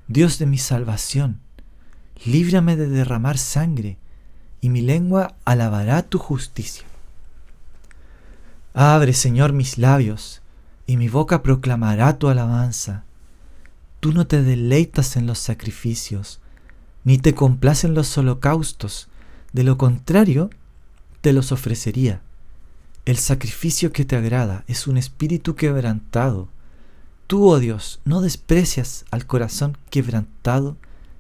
Dios 0.08 0.40
de 0.40 0.46
mi 0.46 0.58
salvación, 0.58 1.42
líbrame 2.24 2.78
de 2.78 2.88
derramar 2.88 3.38
sangre, 3.38 3.98
y 4.62 4.70
mi 4.70 4.80
lengua 4.80 5.36
alabará 5.44 6.02
tu 6.04 6.18
justicia. 6.18 6.86
Abre, 8.74 9.12
Señor, 9.12 9.52
mis 9.52 9.78
labios, 9.78 10.42
y 10.86 10.96
mi 10.96 11.10
boca 11.10 11.44
proclamará 11.44 12.18
tu 12.18 12.30
alabanza. 12.30 13.04
Tú 14.00 14.14
no 14.14 14.28
te 14.28 14.44
deleitas 14.44 15.18
en 15.18 15.28
los 15.28 15.40
sacrificios, 15.40 16.40
ni 17.08 17.18
te 17.18 17.34
complacen 17.34 17.94
los 17.94 18.18
holocaustos, 18.18 19.08
de 19.54 19.64
lo 19.64 19.78
contrario, 19.78 20.50
te 21.22 21.32
los 21.32 21.54
ofrecería. 21.54 22.20
El 23.06 23.16
sacrificio 23.16 23.94
que 23.94 24.04
te 24.04 24.18
agrada 24.18 24.66
es 24.68 24.88
un 24.88 24.98
espíritu 24.98 25.56
quebrantado. 25.56 26.50
Tú, 27.26 27.48
oh 27.48 27.60
Dios, 27.60 28.02
no 28.04 28.20
desprecias 28.20 29.06
al 29.10 29.26
corazón 29.26 29.78
quebrantado 29.90 30.76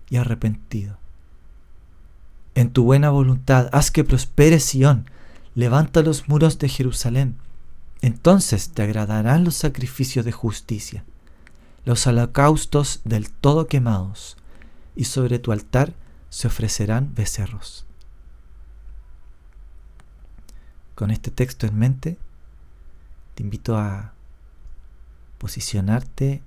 y 0.09 0.17
arrepentido. 0.17 0.97
En 2.53 2.69
tu 2.71 2.83
buena 2.83 3.09
voluntad, 3.09 3.69
haz 3.71 3.89
que 3.89 4.03
prospere 4.03 4.59
Sión, 4.59 5.09
levanta 5.55 6.01
los 6.01 6.27
muros 6.27 6.59
de 6.59 6.67
Jerusalén. 6.67 7.37
Entonces 8.01 8.71
te 8.71 8.81
agradarán 8.81 9.45
los 9.45 9.55
sacrificios 9.55 10.25
de 10.25 10.33
justicia, 10.33 11.05
los 11.85 12.05
holocaustos 12.07 12.99
del 13.05 13.29
todo 13.29 13.67
quemados, 13.67 14.35
y 14.97 15.05
sobre 15.05 15.39
tu 15.39 15.51
altar 15.51 15.93
se 16.29 16.47
ofrecerán 16.47 17.13
becerros. 17.13 17.85
Con 20.95 21.11
este 21.11 21.29
texto 21.29 21.67
en 21.67 21.77
mente, 21.77 22.17
te 23.35 23.43
invito 23.43 23.77
a 23.77 24.13
posicionarte 25.37 26.41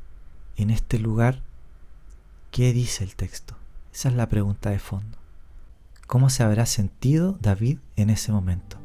en 0.57 0.71
este 0.71 0.99
lugar. 0.99 1.40
¿Qué 2.50 2.73
dice 2.73 3.04
el 3.04 3.14
texto? 3.14 3.57
Esa 3.95 4.09
es 4.09 4.16
la 4.16 4.28
pregunta 4.28 4.71
de 4.71 4.80
fondo. 4.80 5.16
¿Cómo 6.09 6.28
se 6.28 6.42
habrá 6.42 6.66
sentido 6.66 7.38
David 7.40 7.78
en 7.95 8.11
ese 8.11 8.33
momento? 8.33 8.80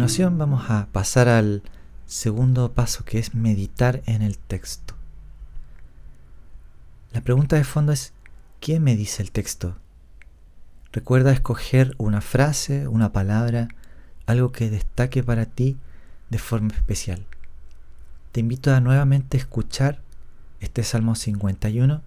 Continuación 0.00 0.38
vamos 0.38 0.70
a 0.70 0.86
pasar 0.92 1.28
al 1.28 1.62
segundo 2.06 2.72
paso 2.72 3.04
que 3.04 3.18
es 3.18 3.34
meditar 3.34 4.02
en 4.06 4.22
el 4.22 4.38
texto. 4.38 4.94
La 7.12 7.20
pregunta 7.20 7.56
de 7.56 7.64
fondo 7.64 7.92
es, 7.92 8.14
¿qué 8.60 8.80
me 8.80 8.96
dice 8.96 9.22
el 9.22 9.30
texto? 9.30 9.76
Recuerda 10.90 11.32
escoger 11.32 11.94
una 11.98 12.22
frase, 12.22 12.88
una 12.88 13.12
palabra, 13.12 13.68
algo 14.24 14.52
que 14.52 14.70
destaque 14.70 15.22
para 15.22 15.44
ti 15.44 15.76
de 16.30 16.38
forma 16.38 16.72
especial. 16.72 17.26
Te 18.32 18.40
invito 18.40 18.74
a 18.74 18.80
nuevamente 18.80 19.36
escuchar 19.36 20.00
este 20.60 20.82
Salmo 20.82 21.14
51 21.14 22.00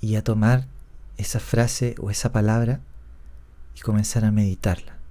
y 0.00 0.14
a 0.14 0.22
tomar 0.22 0.68
esa 1.16 1.40
frase 1.40 1.96
o 1.98 2.08
esa 2.08 2.30
palabra 2.30 2.78
y 3.74 3.80
comenzar 3.80 4.24
a 4.24 4.30
meditarla. 4.30 5.01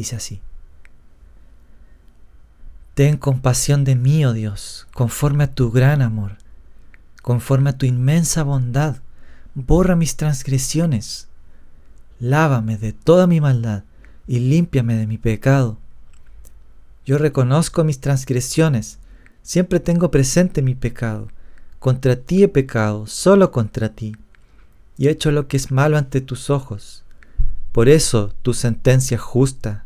Dice 0.00 0.16
así. 0.16 0.40
Ten 2.94 3.18
compasión 3.18 3.84
de 3.84 3.96
mí, 3.96 4.24
oh 4.24 4.32
Dios, 4.32 4.88
conforme 4.94 5.44
a 5.44 5.54
tu 5.54 5.70
gran 5.70 6.00
amor, 6.00 6.38
conforme 7.20 7.68
a 7.68 7.76
tu 7.76 7.84
inmensa 7.84 8.42
bondad, 8.42 8.96
borra 9.54 9.96
mis 9.96 10.16
transgresiones, 10.16 11.28
lávame 12.18 12.78
de 12.78 12.94
toda 12.94 13.26
mi 13.26 13.42
maldad 13.42 13.84
y 14.26 14.38
límpiame 14.38 14.94
de 14.94 15.06
mi 15.06 15.18
pecado. 15.18 15.76
Yo 17.04 17.18
reconozco 17.18 17.84
mis 17.84 18.00
transgresiones, 18.00 19.00
siempre 19.42 19.80
tengo 19.80 20.10
presente 20.10 20.62
mi 20.62 20.74
pecado. 20.74 21.28
Contra 21.78 22.16
ti 22.16 22.42
he 22.42 22.48
pecado, 22.48 23.06
solo 23.06 23.52
contra 23.52 23.90
ti, 23.90 24.16
y 24.96 25.08
he 25.08 25.10
hecho 25.10 25.30
lo 25.30 25.46
que 25.46 25.58
es 25.58 25.70
malo 25.70 25.98
ante 25.98 26.22
tus 26.22 26.48
ojos 26.48 27.04
por 27.72 27.88
eso 27.88 28.34
tu 28.42 28.52
sentencia 28.52 29.16
justa 29.16 29.84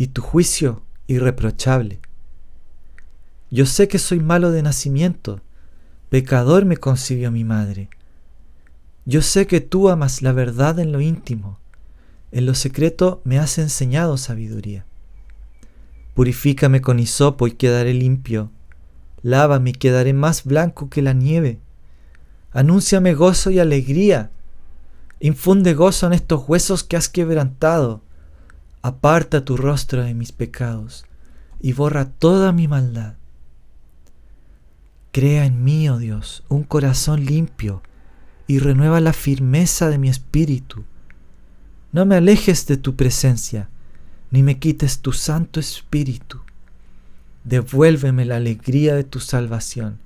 y 0.00 0.06
tu 0.06 0.22
juicio 0.22 0.80
irreprochable. 1.08 2.00
Yo 3.50 3.66
sé 3.66 3.86
que 3.86 3.98
soy 3.98 4.18
malo 4.18 4.50
de 4.50 4.62
nacimiento, 4.62 5.42
pecador 6.08 6.64
me 6.64 6.78
concibió 6.78 7.30
mi 7.30 7.44
madre. 7.44 7.90
Yo 9.04 9.20
sé 9.20 9.46
que 9.46 9.60
tú 9.60 9.90
amas 9.90 10.22
la 10.22 10.32
verdad 10.32 10.78
en 10.78 10.90
lo 10.90 11.02
íntimo, 11.02 11.58
en 12.32 12.46
lo 12.46 12.54
secreto 12.54 13.20
me 13.24 13.38
has 13.38 13.58
enseñado 13.58 14.16
sabiduría. 14.16 14.86
Purifícame 16.14 16.80
con 16.80 16.98
hisopo 16.98 17.46
y 17.46 17.52
quedaré 17.52 17.92
limpio, 17.92 18.50
lávame 19.20 19.70
y 19.70 19.74
quedaré 19.74 20.14
más 20.14 20.44
blanco 20.44 20.88
que 20.88 21.02
la 21.02 21.12
nieve. 21.12 21.60
Anúnciame 22.52 23.12
gozo 23.12 23.50
y 23.50 23.58
alegría, 23.58 24.30
infunde 25.20 25.74
gozo 25.74 26.06
en 26.06 26.14
estos 26.14 26.48
huesos 26.48 26.84
que 26.84 26.96
has 26.96 27.10
quebrantado. 27.10 28.00
Aparta 28.82 29.44
tu 29.44 29.56
rostro 29.56 30.02
de 30.02 30.14
mis 30.14 30.32
pecados 30.32 31.04
y 31.60 31.74
borra 31.74 32.06
toda 32.06 32.52
mi 32.52 32.66
maldad. 32.66 33.14
Crea 35.12 35.44
en 35.44 35.64
mí, 35.64 35.88
oh 35.88 35.98
Dios, 35.98 36.44
un 36.48 36.62
corazón 36.62 37.24
limpio 37.24 37.82
y 38.46 38.58
renueva 38.58 39.00
la 39.00 39.12
firmeza 39.12 39.90
de 39.90 39.98
mi 39.98 40.08
espíritu. 40.08 40.84
No 41.92 42.06
me 42.06 42.16
alejes 42.16 42.66
de 42.66 42.76
tu 42.76 42.96
presencia, 42.96 43.68
ni 44.30 44.42
me 44.42 44.58
quites 44.58 45.00
tu 45.00 45.12
Santo 45.12 45.60
Espíritu. 45.60 46.40
Devuélveme 47.44 48.24
la 48.24 48.36
alegría 48.36 48.94
de 48.94 49.04
tu 49.04 49.20
salvación, 49.20 49.98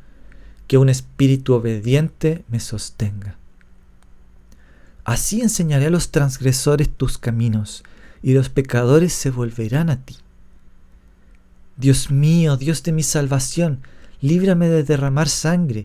que 0.66 0.78
un 0.78 0.88
espíritu 0.88 1.54
obediente 1.54 2.44
me 2.48 2.58
sostenga. 2.58 3.36
Así 5.04 5.42
enseñaré 5.42 5.86
a 5.86 5.90
los 5.90 6.10
transgresores 6.10 6.88
tus 6.88 7.18
caminos, 7.18 7.84
y 8.24 8.32
los 8.32 8.48
pecadores 8.48 9.12
se 9.12 9.30
volverán 9.30 9.90
a 9.90 10.02
ti. 10.02 10.16
Dios 11.76 12.10
mío, 12.10 12.56
Dios 12.56 12.82
de 12.82 12.90
mi 12.90 13.02
salvación, 13.02 13.82
líbrame 14.22 14.68
de 14.68 14.82
derramar 14.82 15.28
sangre, 15.28 15.84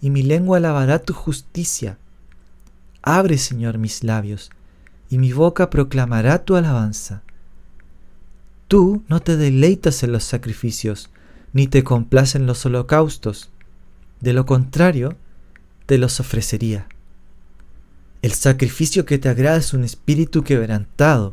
y 0.00 0.10
mi 0.10 0.24
lengua 0.24 0.56
alabará 0.56 0.98
tu 0.98 1.14
justicia. 1.14 1.96
Abre, 3.02 3.38
Señor, 3.38 3.78
mis 3.78 4.02
labios, 4.02 4.50
y 5.10 5.18
mi 5.18 5.32
boca 5.32 5.70
proclamará 5.70 6.44
tu 6.44 6.56
alabanza. 6.56 7.22
Tú 8.66 9.04
no 9.06 9.20
te 9.20 9.36
deleitas 9.36 10.02
en 10.02 10.10
los 10.10 10.24
sacrificios, 10.24 11.10
ni 11.52 11.68
te 11.68 11.84
complacen 11.84 12.46
los 12.46 12.66
holocaustos. 12.66 13.50
De 14.20 14.32
lo 14.32 14.44
contrario, 14.44 15.16
te 15.86 15.98
los 15.98 16.18
ofrecería. 16.18 16.88
El 18.22 18.32
sacrificio 18.32 19.06
que 19.06 19.18
te 19.18 19.28
agrada 19.28 19.58
es 19.58 19.72
un 19.72 19.84
espíritu 19.84 20.42
quebrantado. 20.42 21.30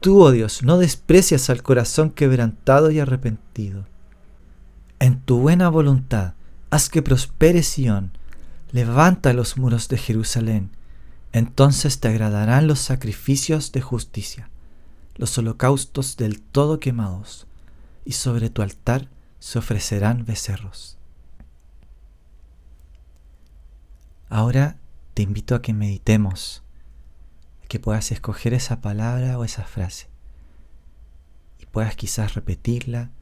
Tú, 0.00 0.22
oh 0.22 0.30
Dios, 0.30 0.62
no 0.62 0.78
desprecias 0.78 1.50
al 1.50 1.62
corazón 1.62 2.10
quebrantado 2.10 2.90
y 2.90 3.00
arrepentido. 3.00 3.84
En 4.98 5.20
tu 5.20 5.40
buena 5.40 5.68
voluntad, 5.68 6.34
haz 6.70 6.88
que 6.88 7.02
prospere 7.02 7.62
Sión, 7.62 8.12
levanta 8.72 9.34
los 9.34 9.58
muros 9.58 9.88
de 9.88 9.98
Jerusalén, 9.98 10.70
entonces 11.32 12.00
te 12.00 12.08
agradarán 12.08 12.66
los 12.66 12.78
sacrificios 12.80 13.72
de 13.72 13.82
justicia, 13.82 14.48
los 15.16 15.36
holocaustos 15.36 16.16
del 16.16 16.40
todo 16.40 16.80
quemados, 16.80 17.46
y 18.06 18.12
sobre 18.12 18.48
tu 18.48 18.62
altar 18.62 19.08
se 19.38 19.58
ofrecerán 19.58 20.24
becerros. 20.24 20.96
Ahora 24.30 24.78
te 25.12 25.22
invito 25.22 25.54
a 25.54 25.60
que 25.60 25.74
meditemos, 25.74 26.62
que 27.70 27.78
puedas 27.78 28.10
escoger 28.10 28.52
esa 28.52 28.80
palabra 28.80 29.38
o 29.38 29.44
esa 29.44 29.62
frase, 29.62 30.08
y 31.56 31.66
puedas 31.66 31.94
quizás 31.94 32.34
repetirla, 32.34 33.12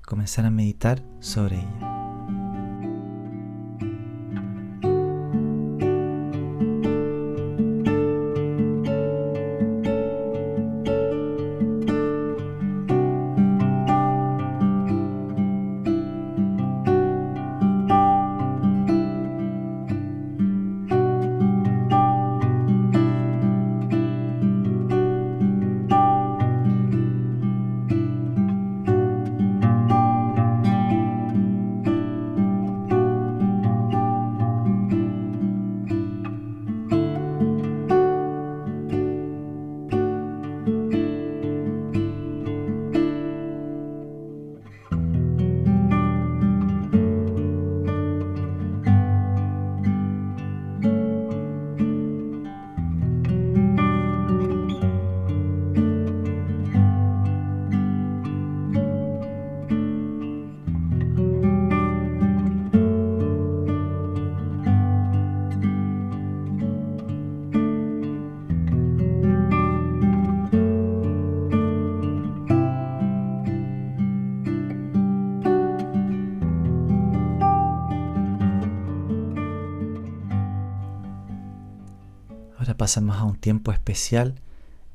comenzar 0.00 0.46
a 0.46 0.50
meditar 0.50 1.02
sobre 1.20 1.56
ella. 1.56 2.07
Pasamos 82.74 83.16
a 83.16 83.24
un 83.24 83.36
tiempo 83.36 83.72
especial 83.72 84.34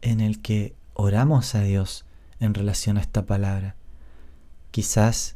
en 0.01 0.19
el 0.19 0.41
que 0.41 0.75
oramos 0.93 1.55
a 1.55 1.61
Dios 1.61 2.05
en 2.39 2.53
relación 2.53 2.97
a 2.97 3.01
esta 3.01 3.25
palabra. 3.25 3.75
Quizás 4.71 5.35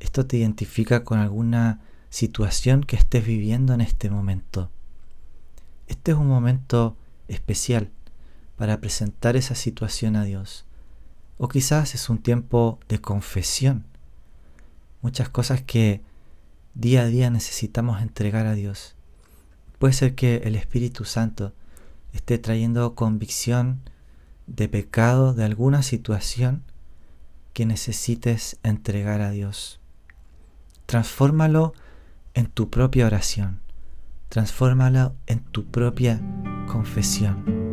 esto 0.00 0.26
te 0.26 0.36
identifica 0.36 1.04
con 1.04 1.18
alguna 1.18 1.80
situación 2.10 2.82
que 2.82 2.96
estés 2.96 3.24
viviendo 3.24 3.72
en 3.74 3.80
este 3.80 4.10
momento. 4.10 4.70
Este 5.86 6.12
es 6.12 6.18
un 6.18 6.26
momento 6.26 6.96
especial 7.28 7.90
para 8.56 8.80
presentar 8.80 9.36
esa 9.36 9.54
situación 9.54 10.16
a 10.16 10.24
Dios. 10.24 10.64
O 11.38 11.48
quizás 11.48 11.94
es 11.94 12.08
un 12.10 12.18
tiempo 12.18 12.78
de 12.88 13.00
confesión. 13.00 13.84
Muchas 15.00 15.28
cosas 15.28 15.62
que 15.62 16.02
día 16.74 17.02
a 17.02 17.06
día 17.06 17.30
necesitamos 17.30 18.02
entregar 18.02 18.46
a 18.46 18.54
Dios. 18.54 18.94
Puede 19.78 19.94
ser 19.94 20.14
que 20.14 20.36
el 20.44 20.54
Espíritu 20.54 21.04
Santo 21.04 21.52
esté 22.12 22.38
trayendo 22.38 22.94
convicción 22.94 23.80
de 24.46 24.68
pecado 24.68 25.34
de 25.34 25.44
alguna 25.44 25.82
situación 25.82 26.62
que 27.52 27.66
necesites 27.66 28.58
entregar 28.62 29.20
a 29.20 29.30
Dios. 29.30 29.80
Transfórmalo 30.86 31.74
en 32.34 32.46
tu 32.46 32.70
propia 32.70 33.06
oración. 33.06 33.60
Transfórmalo 34.28 35.14
en 35.26 35.40
tu 35.40 35.66
propia 35.66 36.20
confesión. 36.66 37.71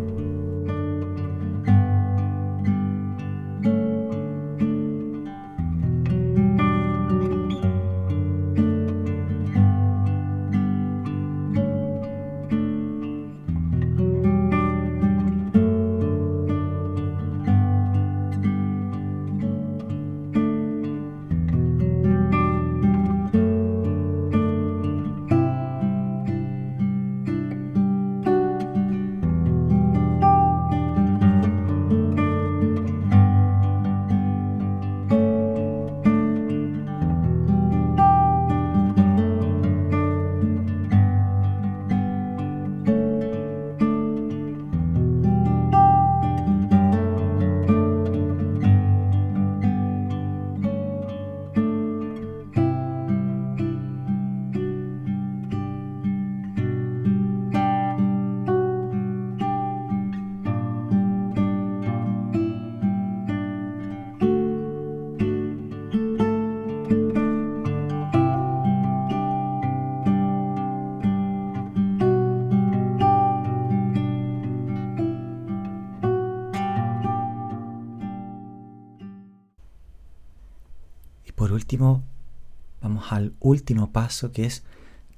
Al 83.10 83.34
último 83.40 83.92
paso 83.92 84.32
que 84.32 84.46
es 84.46 84.64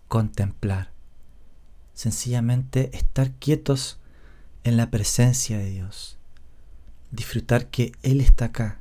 contemplar. 0.08 0.91
Sencillamente 1.93 2.95
estar 2.95 3.32
quietos 3.32 3.99
en 4.63 4.77
la 4.77 4.89
presencia 4.89 5.58
de 5.58 5.69
Dios. 5.69 6.17
Disfrutar 7.12 7.67
que 7.67 7.91
Él 8.01 8.21
está 8.21 8.45
acá. 8.45 8.80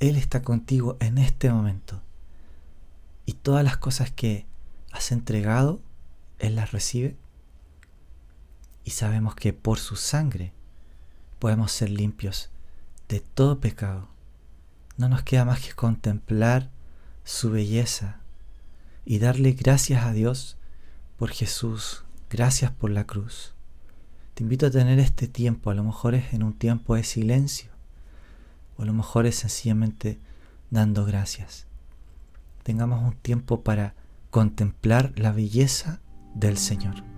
Él 0.00 0.16
está 0.16 0.42
contigo 0.42 0.98
en 1.00 1.16
este 1.18 1.50
momento. 1.50 2.02
Y 3.24 3.32
todas 3.32 3.64
las 3.64 3.78
cosas 3.78 4.10
que 4.10 4.44
has 4.92 5.10
entregado, 5.10 5.80
Él 6.38 6.56
las 6.56 6.72
recibe. 6.72 7.16
Y 8.84 8.90
sabemos 8.90 9.34
que 9.34 9.54
por 9.54 9.78
su 9.78 9.96
sangre 9.96 10.52
podemos 11.38 11.72
ser 11.72 11.88
limpios 11.88 12.50
de 13.08 13.20
todo 13.20 13.60
pecado. 13.60 14.08
No 14.98 15.08
nos 15.08 15.22
queda 15.22 15.46
más 15.46 15.60
que 15.60 15.72
contemplar 15.72 16.70
su 17.24 17.50
belleza 17.50 18.20
y 19.04 19.18
darle 19.18 19.52
gracias 19.52 20.04
a 20.04 20.12
Dios 20.12 20.56
por 21.16 21.30
Jesús, 21.30 22.04
gracias 22.30 22.70
por 22.70 22.90
la 22.90 23.04
cruz. 23.04 23.54
Te 24.34 24.42
invito 24.42 24.66
a 24.66 24.70
tener 24.70 24.98
este 24.98 25.28
tiempo, 25.28 25.70
a 25.70 25.74
lo 25.74 25.84
mejor 25.84 26.14
es 26.14 26.32
en 26.34 26.42
un 26.42 26.52
tiempo 26.52 26.96
de 26.96 27.04
silencio, 27.04 27.70
o 28.76 28.82
a 28.82 28.86
lo 28.86 28.92
mejor 28.92 29.26
es 29.26 29.36
sencillamente 29.36 30.18
dando 30.70 31.04
gracias. 31.04 31.66
Tengamos 32.62 33.02
un 33.02 33.16
tiempo 33.16 33.62
para 33.62 33.94
contemplar 34.30 35.12
la 35.16 35.32
belleza 35.32 36.00
del 36.34 36.58
Señor. 36.58 37.13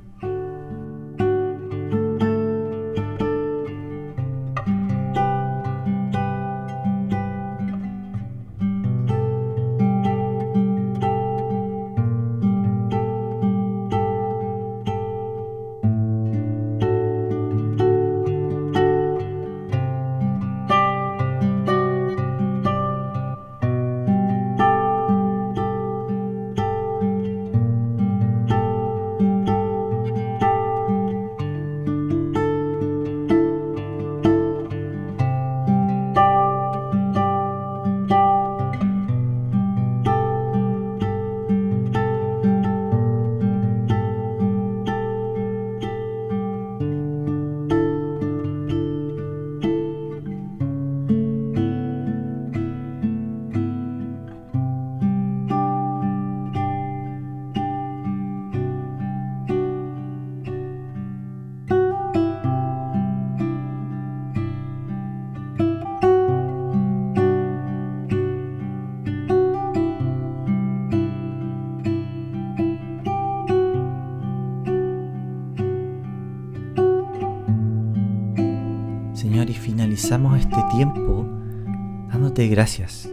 Tiempo 80.76 81.24
dándote 82.12 82.48
gracias, 82.48 83.08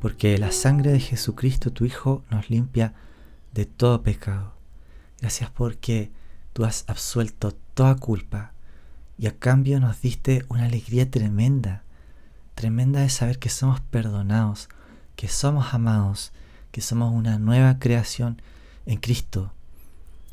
porque 0.00 0.38
la 0.38 0.50
sangre 0.50 0.92
de 0.92 1.00
Jesucristo, 1.00 1.70
tu 1.70 1.84
Hijo, 1.84 2.24
nos 2.30 2.48
limpia 2.48 2.94
de 3.52 3.66
todo 3.66 4.02
pecado. 4.02 4.54
Gracias 5.20 5.50
porque 5.50 6.10
tú 6.54 6.64
has 6.64 6.84
absuelto 6.86 7.52
toda 7.74 7.96
culpa 7.96 8.52
y 9.18 9.26
a 9.26 9.38
cambio 9.38 9.78
nos 9.78 10.00
diste 10.00 10.46
una 10.48 10.64
alegría 10.64 11.10
tremenda, 11.10 11.82
tremenda 12.54 13.00
de 13.00 13.10
saber 13.10 13.38
que 13.38 13.50
somos 13.50 13.82
perdonados, 13.82 14.70
que 15.16 15.28
somos 15.28 15.74
amados, 15.74 16.32
que 16.70 16.80
somos 16.80 17.12
una 17.12 17.38
nueva 17.38 17.78
creación 17.78 18.40
en 18.86 18.96
Cristo. 18.96 19.52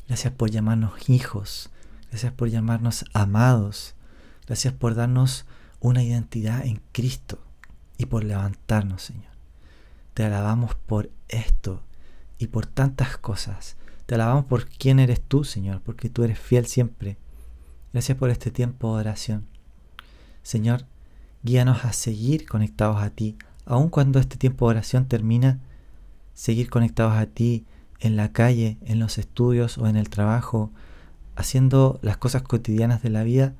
Gracias 0.08 0.32
por 0.32 0.50
llamarnos 0.50 1.10
hijos, 1.10 1.68
gracias 2.08 2.32
por 2.32 2.48
llamarnos 2.48 3.04
amados, 3.12 3.94
Gracias 4.46 4.74
por 4.74 4.94
darnos 4.94 5.46
una 5.84 6.02
identidad 6.02 6.64
en 6.64 6.80
Cristo 6.92 7.38
y 7.98 8.06
por 8.06 8.24
levantarnos, 8.24 9.02
Señor. 9.02 9.34
Te 10.14 10.24
alabamos 10.24 10.74
por 10.74 11.10
esto 11.28 11.82
y 12.38 12.46
por 12.46 12.64
tantas 12.64 13.18
cosas. 13.18 13.76
Te 14.06 14.14
alabamos 14.14 14.46
por 14.46 14.66
quién 14.66 14.98
eres 14.98 15.20
tú, 15.20 15.44
Señor, 15.44 15.82
porque 15.82 16.08
tú 16.08 16.24
eres 16.24 16.38
fiel 16.38 16.64
siempre. 16.64 17.18
Gracias 17.92 18.16
por 18.16 18.30
este 18.30 18.50
tiempo 18.50 18.94
de 18.94 19.00
oración. 19.00 19.46
Señor, 20.42 20.86
guíanos 21.42 21.84
a 21.84 21.92
seguir 21.92 22.48
conectados 22.48 23.02
a 23.02 23.10
ti, 23.10 23.36
aun 23.66 23.90
cuando 23.90 24.18
este 24.20 24.38
tiempo 24.38 24.66
de 24.66 24.76
oración 24.76 25.06
termina, 25.06 25.60
seguir 26.32 26.70
conectados 26.70 27.14
a 27.14 27.26
ti 27.26 27.66
en 28.00 28.16
la 28.16 28.32
calle, 28.32 28.78
en 28.86 29.00
los 29.00 29.18
estudios 29.18 29.76
o 29.76 29.86
en 29.86 29.96
el 29.96 30.08
trabajo, 30.08 30.70
haciendo 31.36 31.98
las 32.00 32.16
cosas 32.16 32.42
cotidianas 32.42 33.02
de 33.02 33.10
la 33.10 33.22
vida 33.22 33.54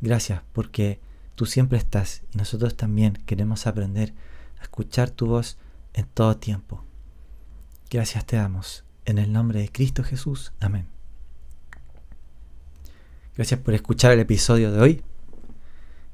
Gracias 0.00 0.42
porque 0.52 0.98
tú 1.40 1.46
siempre 1.46 1.78
estás 1.78 2.20
y 2.34 2.36
nosotros 2.36 2.76
también 2.76 3.14
queremos 3.24 3.66
aprender 3.66 4.12
a 4.58 4.62
escuchar 4.64 5.08
tu 5.08 5.24
voz 5.24 5.56
en 5.94 6.04
todo 6.04 6.36
tiempo. 6.36 6.84
Gracias 7.88 8.26
te 8.26 8.36
damos. 8.36 8.84
En 9.06 9.16
el 9.16 9.32
nombre 9.32 9.60
de 9.60 9.72
Cristo 9.72 10.04
Jesús. 10.04 10.52
Amén. 10.60 10.86
Gracias 13.34 13.58
por 13.58 13.72
escuchar 13.72 14.12
el 14.12 14.20
episodio 14.20 14.70
de 14.70 14.80
hoy. 14.82 15.02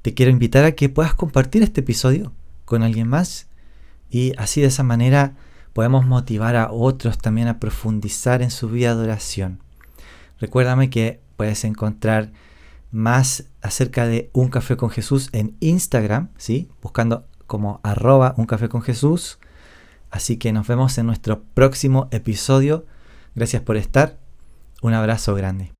Te 0.02 0.14
quiero 0.14 0.30
invitar 0.30 0.64
a 0.64 0.76
que 0.76 0.88
puedas 0.88 1.14
compartir 1.14 1.64
este 1.64 1.80
episodio 1.80 2.32
con 2.64 2.84
alguien 2.84 3.08
más 3.08 3.48
y 4.08 4.32
así 4.38 4.60
de 4.60 4.68
esa 4.68 4.84
manera 4.84 5.34
podemos 5.72 6.06
motivar 6.06 6.54
a 6.54 6.70
otros 6.70 7.18
también 7.18 7.48
a 7.48 7.58
profundizar 7.58 8.42
en 8.42 8.52
su 8.52 8.68
vida 8.68 8.94
de 8.94 9.02
oración. 9.02 9.60
Recuérdame 10.38 10.88
que 10.88 11.20
puedes 11.36 11.64
encontrar 11.64 12.30
más 12.90 13.44
acerca 13.62 14.06
de 14.06 14.30
Un 14.32 14.48
Café 14.48 14.76
con 14.76 14.90
Jesús 14.90 15.28
en 15.32 15.56
Instagram, 15.60 16.30
¿sí? 16.36 16.68
buscando 16.82 17.26
como 17.46 17.80
arroba 17.82 18.34
Un 18.36 18.46
Café 18.46 18.68
con 18.68 18.82
Jesús. 18.82 19.38
Así 20.10 20.36
que 20.36 20.52
nos 20.52 20.66
vemos 20.66 20.96
en 20.98 21.06
nuestro 21.06 21.42
próximo 21.42 22.08
episodio. 22.10 22.86
Gracias 23.34 23.62
por 23.62 23.76
estar. 23.76 24.18
Un 24.82 24.94
abrazo 24.94 25.34
grande. 25.34 25.75